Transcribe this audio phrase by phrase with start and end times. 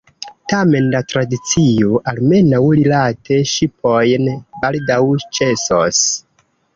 [0.51, 4.31] Tamen la tradicio, almenaŭ rilate ŝipojn,
[4.65, 4.99] baldaŭ
[5.39, 6.01] ĉesos.